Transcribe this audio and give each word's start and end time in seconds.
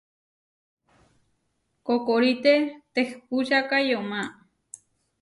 Kokoríʼte 1.85 2.53
tehpúčaka 2.93 3.77
yomá. 3.89 4.19